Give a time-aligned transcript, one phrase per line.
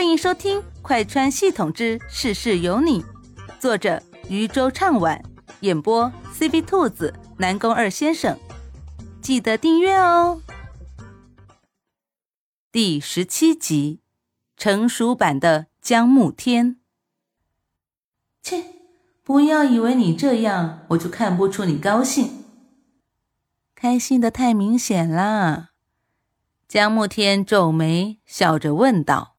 [0.00, 3.02] 欢迎收听《快穿系统之事事有你》，
[3.58, 5.22] 作者渔舟唱晚，
[5.60, 8.38] 演播 CV 兔子、南宫二先生。
[9.20, 10.40] 记得订阅哦。
[12.72, 14.00] 第十七集，
[14.56, 16.80] 成熟版的江暮天。
[18.42, 18.64] 切，
[19.22, 22.46] 不要以为你这样，我就看不出你高兴。
[23.74, 25.72] 开心的太明显啦。
[26.66, 29.29] 江暮天皱眉，笑着问道：“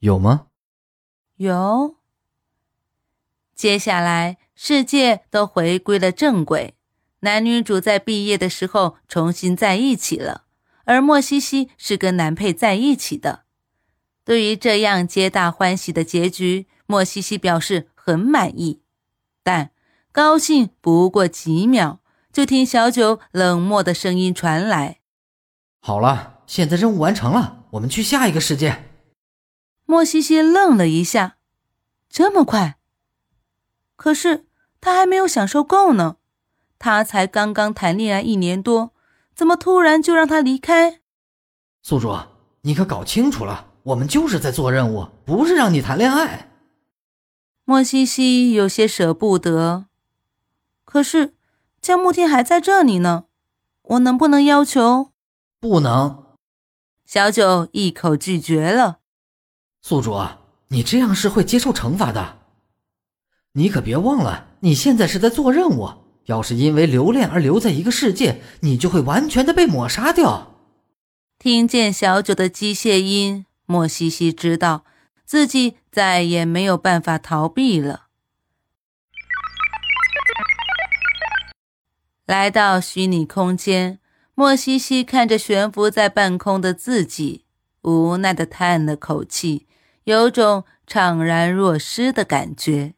[0.00, 0.48] 有吗
[1.36, 1.96] ？”“有。”
[3.56, 6.74] 接下来，世界都回归了正轨，
[7.20, 10.44] 男女主在毕业的时候重新在一起了，
[10.84, 13.44] 而莫西西是跟男配在一起的。
[14.24, 18.82] 对于这样皆大欢喜的结局，莫西西表示很满意，
[19.42, 19.72] 但
[20.12, 22.00] 高兴不过几秒，
[22.32, 25.00] 就听小九冷漠的声音传来
[25.80, 28.89] ：“好了。”现在任务完成了，我们去下一个世界。
[29.90, 31.36] 莫西西愣了一下，
[32.08, 32.78] 这么快？
[33.96, 34.46] 可是
[34.80, 36.18] 他还没有享受够呢，
[36.78, 38.92] 他才刚刚谈恋爱一年多，
[39.34, 41.00] 怎么突然就让他离开？
[41.82, 42.16] 宿主，
[42.60, 46.52] 你可搞清楚了，我们就是在做任务，不是让你谈恋爱。
[47.64, 49.86] 莫西西有些舍不得，
[50.84, 51.34] 可是
[51.82, 53.24] 江慕天还在这里呢，
[53.82, 55.10] 我能不能要求？
[55.58, 56.36] 不能。
[57.04, 58.99] 小九一口拒绝了。
[59.82, 60.16] 宿主，
[60.68, 62.38] 你这样是会接受惩罚的。
[63.52, 65.90] 你可别忘了，你现在是在做任务。
[66.26, 70.54] 要是因为留恋而留在一个世界，你就会完全的被抹杀掉。
[71.38, 74.84] 听见小九的机械音，莫西西知道
[75.24, 78.06] 自己再也没有办法逃避了。
[82.26, 83.98] 来到虚拟空间。
[84.34, 87.44] 莫西西看着悬浮在半空的自己，
[87.82, 89.66] 无奈的叹了口气，
[90.10, 92.94] 有种怅然若失的感觉。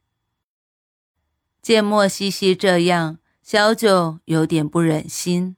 [1.61, 5.56] 见莫西西这样，小九有点不忍心。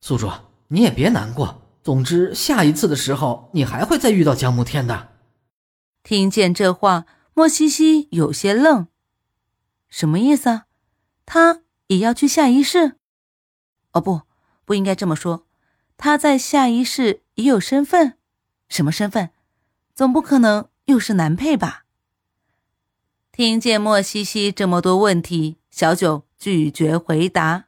[0.00, 0.30] 宿主，
[0.68, 1.62] 你也别难过。
[1.82, 5.14] 总之，下一次的时候，你还会再遇到江慕天的。
[6.02, 8.88] 听见这话，莫西西有些愣。
[9.88, 10.66] 什么意思啊？
[11.24, 12.96] 他也要去下一世？
[13.92, 14.22] 哦不。
[14.64, 15.46] 不应该这么说，
[15.96, 18.18] 他在下一世也有身份，
[18.68, 19.30] 什么身份？
[19.96, 21.86] 总不可能又是男配吧？
[23.32, 27.64] 听见莫西西这么多问题，小九拒绝回答。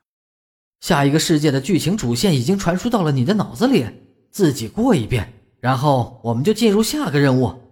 [0.79, 3.87] 下一个世界的剧情主线已经传输到了你的脑子里，
[4.31, 7.63] 自己过一遍，然后我们就进入下个任务。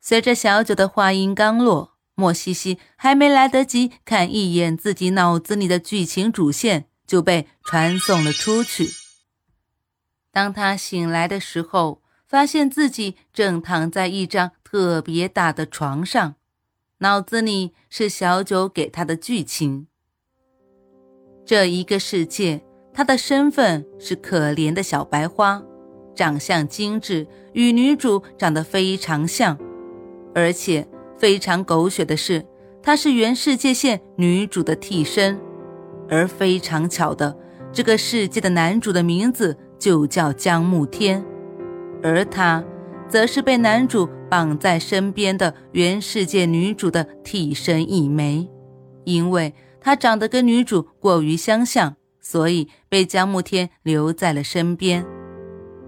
[0.00, 6.86] 随着小九的话音刚落，莫西西还没来得及看一眼自己脑子里的剧情主线。
[7.06, 8.88] 就被传送了出去。
[10.32, 12.00] 当他醒来的时候，
[12.34, 16.34] 发现自己正躺在一张特别大的床上，
[16.98, 19.86] 脑子里是小九给他的剧情。
[21.46, 22.60] 这一个世界，
[22.92, 25.62] 他的身份是可怜的小白花，
[26.16, 29.56] 长相精致，与女主长得非常像，
[30.34, 32.44] 而且非常狗血的是，
[32.82, 35.38] 他是原世界线女主的替身。
[36.08, 37.36] 而非常巧的，
[37.72, 41.24] 这个世界的男主的名字就叫江慕天，
[42.04, 42.62] 而他，
[43.08, 48.46] 则是被男主绑在身边的原世界女主的替身一枚。
[49.04, 55.04] 因为他长得跟女主过于相像，所以被江慕天留在了身边。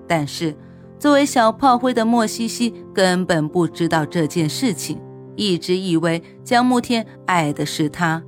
[0.08, 0.56] 但是，
[0.98, 4.98] 作为小炮灰的莫西西根本不知道这件事情，
[5.36, 8.22] 一直以为江慕天爱的是他。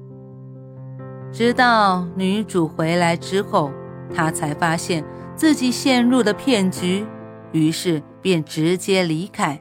[1.32, 3.71] 直到女主回来之后，
[4.15, 5.03] 他才发现
[5.34, 7.06] 自己陷入了骗局，
[7.53, 9.60] 于是便直接离开。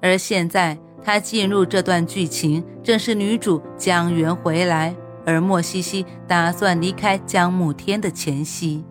[0.00, 4.94] 而现在他进入这段剧情，正是女主江源回来，
[5.26, 8.84] 而莫西西打算离开江慕天的前夕。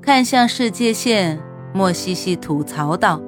[0.00, 1.40] 看向世界线，
[1.72, 3.20] 莫西西吐槽道：“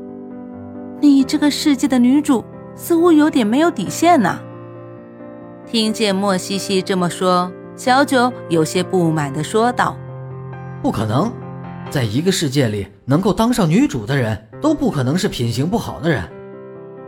[1.00, 2.44] 你这个世界的女主
[2.74, 4.40] 似乎有点没有底线呐。”
[5.66, 9.96] 听见莫西西这么说，小九有些不满地说道
[10.82, 11.32] ：“不可能，
[11.90, 16.22] 在一个世界里，能够当上女主的人都不可能是品行不好的人。”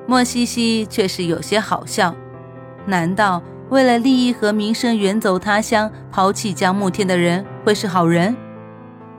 [0.06, 2.14] 莫西西却是有些好笑
[2.86, 8.36] ：“难道为了利益和名声远走他乡、抛弃江慕天的人会是好人？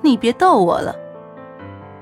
[0.02, 0.96] 你别逗我了。”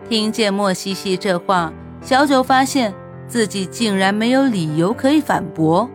[0.08, 2.94] 听见莫西西这话，小九发现
[3.28, 5.90] 自己竟然没有理由可以反驳。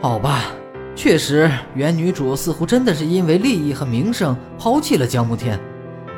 [0.00, 0.46] 好吧，
[0.96, 5.56] 确实，原女主似乎真的是因为利益和名声抛弃了江慕天，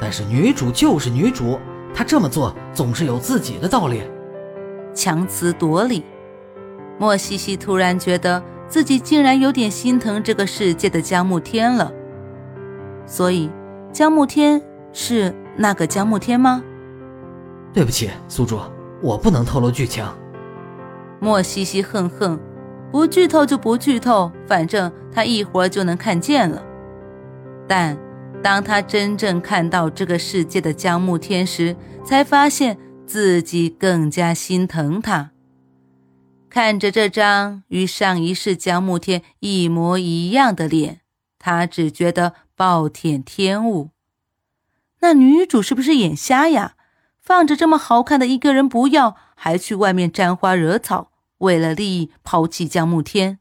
[0.04, 1.58] 但是女主就是女主，
[1.94, 4.02] 她这么做总是有自己的道理。
[4.92, 6.04] 强词夺理。
[6.98, 11.90] 莫西西突然觉得自己竟然有点心疼这个世界的江慕天了。
[13.06, 13.50] 所以，
[13.94, 14.60] 江慕天
[14.92, 16.62] 是那个江慕天吗？
[17.72, 18.60] 对不起，宿主，
[19.00, 20.04] 我不能透露剧情。
[21.18, 22.38] 莫西西恨恨，
[22.92, 26.62] 不剧透就不剧透，反正他一会儿就能看见了。
[27.66, 27.96] 但
[28.44, 31.74] 当他真正看到这个世界的江慕天时，
[32.04, 35.30] 才发现自己更加心疼他。
[36.50, 41.00] 看着这张与上一世江慕天一模一样的脸，
[41.38, 43.92] 他只觉得暴殄天物。
[45.00, 46.74] 那女主是不是眼瞎呀？
[47.22, 53.38] 放着这么好看的一个人不要，还去外面沾花惹草，为了利益抛弃江慕天。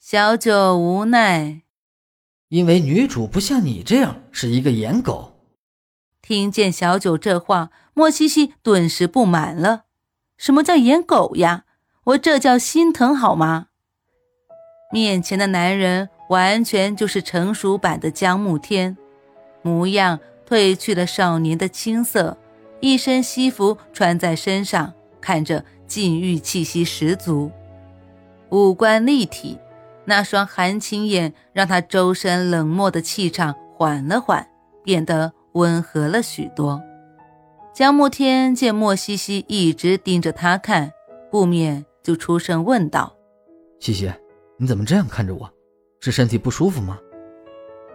[0.00, 1.62] 小九无奈，
[2.48, 5.32] 因为女主不像你这样是一个颜狗。
[6.22, 9.84] 听见小九这话，莫西西顿时不满了
[10.36, 11.64] ：“什么叫颜狗呀？
[12.04, 13.68] 我这叫心疼好吗？”
[14.92, 18.96] 面前的男人完全就是成熟版的江慕天，
[19.62, 20.20] 模样。
[20.48, 22.38] 褪去了少年的青涩，
[22.78, 27.50] 一身西服穿在身上，看着禁欲气息十足，
[28.50, 29.58] 五官立体，
[30.06, 34.48] 那双含情眼让他周身冷漠的气场缓了缓，
[34.84, 36.80] 变得温和了许多。
[37.74, 40.92] 江慕天见莫西西一直盯着他看，
[41.30, 43.14] 不免就出声问道
[43.80, 44.10] ：“西西，
[44.56, 45.52] 你怎么这样看着我？
[46.00, 46.98] 是身体不舒服吗？”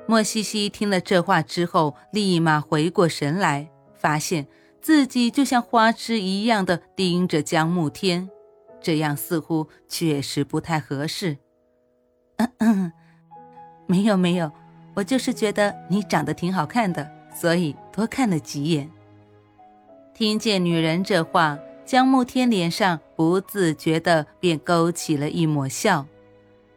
[0.05, 4.47] 莫西西听了这话之后，立马回过神来，发现
[4.81, 8.29] 自己就像花痴一样的盯着江慕天，
[8.81, 11.37] 这样似乎确实不太合适。
[12.59, 12.91] 嗯，
[13.87, 14.51] 没有没有，
[14.93, 18.89] 我就是觉得你长得挺好看的，所以多看了几眼。
[20.13, 26.05] 听见女人这话，江慕天脸上不自觉的便勾起了一抹笑，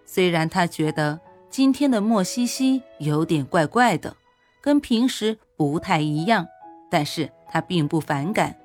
[0.05, 1.21] 虽然他觉得。
[1.51, 4.17] 今天的莫西西有点怪怪的，
[4.61, 6.49] 跟平时不太一样，
[6.91, 8.57] 但是他并不反感。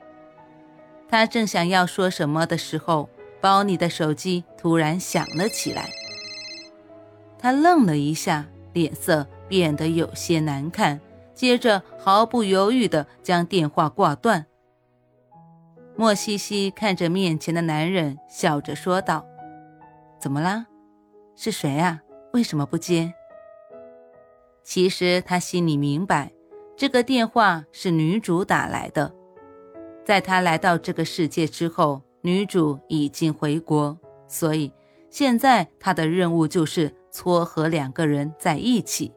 [1.07, 3.07] 他正想要说什么的时候，
[3.39, 5.87] 包里的手机突然响了起来。
[7.39, 10.99] 他愣了一下，脸色变得有些难看，
[11.33, 14.45] 接着毫不犹豫地将电话挂断。
[15.95, 19.25] 莫西西看着面前的男人，笑着说道
[20.19, 20.67] ：“怎么啦？
[21.35, 22.01] 是谁啊？”
[22.31, 23.11] 为什么不接？
[24.63, 26.31] 其实他心里明白，
[26.77, 29.11] 这个电话是女主打来的。
[30.05, 33.97] 在他来到这个世界之后，女主已经回国，
[34.27, 34.71] 所以
[35.09, 39.11] 现在他的任务就是撮合两个人在一起，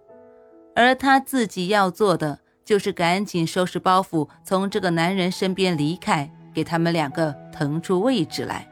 [0.74, 8.68] 而他自己要做的就是赶紧收拾包袱，从这个男人身边离开，给他们两个腾出位置来。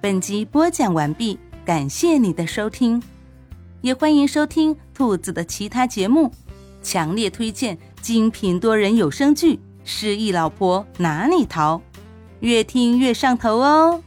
[0.00, 3.02] 本集播讲完毕，感谢你的收听，
[3.80, 6.30] 也欢迎收听兔子的其他节目，
[6.80, 11.78] 强烈推荐精品多人有声剧《失忆老婆哪里逃》，
[12.40, 14.02] 越听越上头哦。